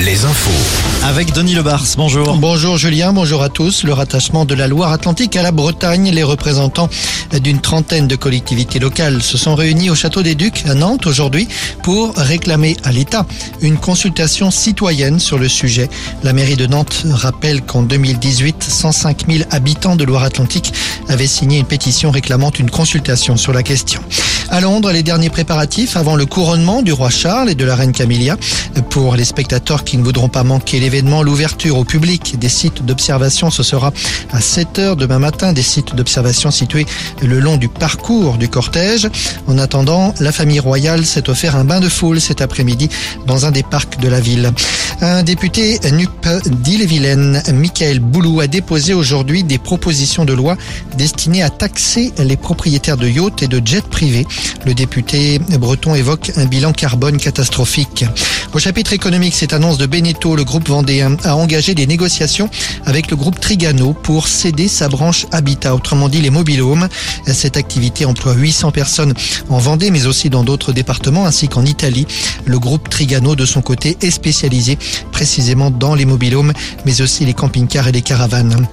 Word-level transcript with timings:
les 0.00 0.24
infos. 0.24 1.04
Avec 1.04 1.34
Denis 1.34 1.54
Lebars, 1.54 1.84
bonjour. 1.98 2.38
Bonjour 2.38 2.78
Julien, 2.78 3.12
bonjour 3.12 3.42
à 3.42 3.50
tous. 3.50 3.84
Le 3.84 3.92
rattachement 3.92 4.46
de 4.46 4.54
la 4.54 4.68
Loire-Atlantique 4.68 5.36
à 5.36 5.42
la 5.42 5.52
Bretagne, 5.52 6.10
les 6.10 6.22
représentants 6.22 6.88
d'une 7.42 7.60
trentaine 7.60 8.08
de 8.08 8.16
collectivités 8.16 8.78
locales 8.78 9.20
se 9.20 9.36
sont 9.36 9.54
réunis 9.54 9.90
au 9.90 9.94
Château 9.94 10.22
des 10.22 10.34
Ducs 10.34 10.64
à 10.66 10.72
Nantes 10.72 11.06
aujourd'hui 11.06 11.46
pour 11.82 12.14
réclamer 12.16 12.78
à 12.84 12.90
l'État 12.90 13.26
une 13.60 13.76
consultation 13.76 14.50
citoyenne 14.50 15.20
sur 15.20 15.38
le 15.38 15.48
sujet. 15.48 15.90
La 16.22 16.32
mairie 16.32 16.56
de 16.56 16.66
Nantes 16.66 17.04
rappelle 17.10 17.60
qu'en 17.60 17.82
2018, 17.82 18.62
105 18.62 19.26
000 19.30 19.44
habitants 19.50 19.96
de 19.96 20.04
Loire-Atlantique 20.04 20.72
avaient 21.10 21.26
signé 21.26 21.58
une 21.58 21.66
pétition 21.66 22.10
réclamant 22.10 22.50
une 22.58 22.70
consultation 22.70 23.36
sur 23.36 23.52
la 23.52 23.62
question. 23.62 24.00
À 24.50 24.62
Londres, 24.62 24.92
les 24.92 25.02
derniers 25.02 25.28
préparatifs 25.28 25.96
avant 25.98 26.16
le 26.16 26.24
couronnement 26.24 26.80
du 26.80 26.90
roi 26.90 27.10
Charles 27.10 27.50
et 27.50 27.54
de 27.54 27.66
la 27.66 27.76
reine 27.76 27.92
Camilla. 27.92 28.38
Pour 28.88 29.14
les 29.14 29.24
spectateurs 29.24 29.84
qui 29.84 29.98
ne 29.98 30.02
voudront 30.02 30.30
pas 30.30 30.42
manquer 30.42 30.80
l'événement, 30.80 31.22
l'ouverture 31.22 31.76
au 31.76 31.84
public 31.84 32.38
des 32.38 32.48
sites 32.48 32.82
d'observation, 32.84 33.50
ce 33.50 33.62
sera 33.62 33.92
à 34.32 34.40
7 34.40 34.78
heures 34.78 34.96
demain 34.96 35.18
matin, 35.18 35.52
des 35.52 35.62
sites 35.62 35.94
d'observation 35.94 36.50
situés 36.50 36.86
le 37.20 37.40
long 37.40 37.58
du 37.58 37.68
parcours 37.68 38.38
du 38.38 38.48
cortège. 38.48 39.08
En 39.46 39.58
attendant, 39.58 40.14
la 40.18 40.32
famille 40.32 40.60
royale 40.60 41.04
s'est 41.04 41.28
offert 41.28 41.54
un 41.54 41.64
bain 41.64 41.80
de 41.80 41.88
foule 41.88 42.18
cet 42.18 42.40
après-midi 42.40 42.88
dans 43.26 43.44
un 43.44 43.50
des 43.50 43.62
parcs 43.62 44.00
de 44.00 44.08
la 44.08 44.20
ville. 44.20 44.50
Un 45.00 45.22
député 45.22 45.78
NUP 45.92 46.26
d'Ille-et-Vilaine, 46.46 47.40
Michael 47.54 48.00
Boulou, 48.00 48.40
a 48.40 48.48
déposé 48.48 48.94
aujourd'hui 48.94 49.44
des 49.44 49.58
propositions 49.58 50.24
de 50.24 50.32
loi 50.32 50.56
destinées 50.96 51.42
à 51.44 51.50
taxer 51.50 52.12
les 52.18 52.36
propriétaires 52.36 52.96
de 52.96 53.06
yachts 53.06 53.42
et 53.42 53.46
de 53.46 53.64
jets 53.64 53.80
privés. 53.80 54.26
Le 54.66 54.74
député 54.74 55.38
breton 55.38 55.94
évoque 55.94 56.32
un 56.36 56.46
bilan 56.46 56.72
carbone 56.72 57.18
catastrophique. 57.18 58.06
Au 58.54 58.58
chapitre 58.58 58.94
économique, 58.94 59.34
cette 59.34 59.52
annonce 59.52 59.76
de 59.76 59.84
Beneteau, 59.84 60.34
le 60.34 60.42
groupe 60.42 60.68
vendéen 60.68 61.16
a 61.22 61.36
engagé 61.36 61.74
des 61.74 61.86
négociations 61.86 62.48
avec 62.86 63.10
le 63.10 63.16
groupe 63.16 63.38
Trigano 63.38 63.92
pour 63.92 64.26
céder 64.26 64.68
sa 64.68 64.88
branche 64.88 65.26
Habitat, 65.32 65.74
autrement 65.74 66.08
dit 66.08 66.22
les 66.22 66.30
mobilhomes. 66.30 66.88
Cette 67.26 67.58
activité 67.58 68.06
emploie 68.06 68.32
800 68.32 68.70
personnes 68.72 69.12
en 69.50 69.58
Vendée, 69.58 69.90
mais 69.90 70.06
aussi 70.06 70.30
dans 70.30 70.44
d'autres 70.44 70.72
départements, 70.72 71.26
ainsi 71.26 71.48
qu'en 71.48 71.66
Italie. 71.66 72.06
Le 72.46 72.58
groupe 72.58 72.88
Trigano, 72.88 73.36
de 73.36 73.44
son 73.44 73.60
côté, 73.60 73.98
est 74.00 74.10
spécialisé 74.10 74.78
précisément 75.12 75.70
dans 75.70 75.94
les 75.94 76.06
mobilhomes, 76.06 76.54
mais 76.86 77.02
aussi 77.02 77.26
les 77.26 77.34
camping-cars 77.34 77.88
et 77.88 77.92
les 77.92 78.02
caravanes. 78.02 78.66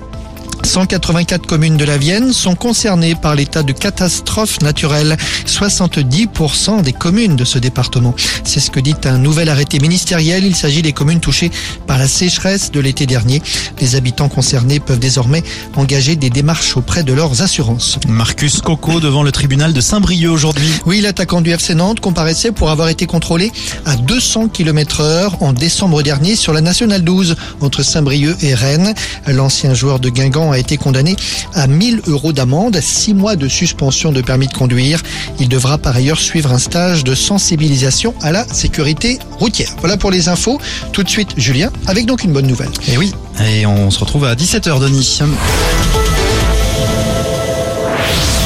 184 0.66 1.46
communes 1.46 1.78
de 1.78 1.86
la 1.86 1.98
Vienne 1.98 2.34
sont 2.34 2.56
concernées 2.56 3.14
par 3.14 3.36
l'état 3.36 3.62
de 3.62 3.72
catastrophe 3.72 4.62
naturelle. 4.62 5.16
70% 5.46 6.82
des 6.82 6.92
communes 6.92 7.36
de 7.36 7.46
ce 7.46 7.60
département. 7.60 8.16
C'est 8.44 8.60
ce 8.60 8.72
que 8.72 8.80
dit 8.80 8.96
un 9.06 9.20
nouvel 9.20 9.50
arrêté 9.50 9.80
ministériel. 9.80 10.44
Il 10.44 10.56
s'agit 10.56 10.82
des 10.82 10.92
communes 10.92 11.20
touchées 11.20 11.52
par 11.86 12.00
la 12.00 12.08
sécheresse 12.08 12.72
de 12.72 12.80
l'été 12.80 13.06
dernier. 13.06 13.44
Les 13.80 13.96
habitants 13.96 14.28
concernés 14.28 14.80
peuvent 14.80 15.00
désormais 15.00 15.44
engager 15.76 16.16
des 16.16 16.32
démarches 16.32 16.76
auprès 16.76 17.04
de 17.04 17.14
leurs 17.14 17.44
assurances. 17.44 18.00
Marcus 18.08 18.60
Coco 18.62 19.00
devant 19.00 19.22
le 19.22 19.32
tribunal 19.32 19.72
de 19.72 19.82
Saint-Brieuc 19.82 20.32
aujourd'hui. 20.32 20.72
Oui, 20.88 21.00
l'attaquant 21.00 21.42
du 21.42 21.52
FC 21.52 21.76
Nantes 21.76 22.00
comparaissait 22.00 22.52
pour 22.52 22.72
avoir 22.72 22.90
été 22.90 23.06
contrôlé 23.06 23.52
à 23.86 23.96
200 23.96 24.48
km 24.50 25.02
heure 25.02 25.42
en 25.44 25.54
décembre 25.54 26.02
dernier 26.02 26.36
sur 26.36 26.54
la 26.54 26.62
nationale 26.62 27.04
12 27.04 27.36
entre 27.62 27.84
Saint-Brieuc 27.84 28.36
et 28.42 28.56
Rennes. 28.56 28.96
L'ancien 29.28 29.76
joueur 29.76 30.00
de 30.00 30.10
Guingamp 30.10 30.55
a 30.56 30.60
été 30.60 30.78
condamné 30.78 31.16
à 31.54 31.68
1000 31.68 32.02
euros 32.08 32.34
d'amende, 32.34 32.80
6 32.82 33.14
mois 33.14 33.36
de 33.36 33.48
suspension 33.48 34.12
de 34.12 34.22
permis 34.22 34.48
de 34.48 34.54
conduire. 34.54 35.02
Il 35.40 35.50
devra 35.50 35.78
par 35.78 35.96
ailleurs 35.96 36.20
suivre 36.20 36.52
un 36.52 36.60
stage 36.60 37.04
de 37.04 37.14
sensibilisation 37.14 38.14
à 38.22 38.32
la 38.32 38.48
sécurité 38.48 39.20
routière. 39.40 39.70
Voilà 39.80 39.98
pour 39.98 40.12
les 40.12 40.30
infos. 40.30 40.60
Tout 40.92 41.04
de 41.04 41.10
suite, 41.10 41.30
Julien, 41.38 41.72
avec 41.88 42.06
donc 42.06 42.24
une 42.24 42.34
bonne 42.34 42.48
nouvelle. 42.48 42.72
Et 42.88 42.98
oui, 42.98 43.14
et 43.46 43.66
on 43.66 43.92
se 43.92 44.00
retrouve 44.00 44.26
à 44.26 44.36
17h, 44.36 44.80
Denis. 44.80 45.20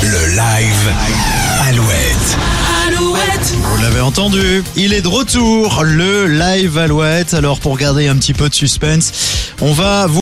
Le 0.02 0.36
live 0.36 0.94
Alouette. 1.68 2.38
Vous 3.52 3.82
l'avez 3.82 4.02
entendu, 4.02 4.64
il 4.76 4.94
est 4.94 5.02
de 5.02 5.08
retour, 5.08 5.84
le 5.84 6.28
live 6.28 6.78
Alouette. 6.78 7.34
Alors 7.34 7.60
pour 7.60 7.78
garder 7.78 8.08
un 8.08 8.16
petit 8.16 8.34
peu 8.34 8.50
de 8.50 8.54
suspense, 8.54 9.12
on 9.62 9.72
va 9.72 10.08
vous 10.08 10.18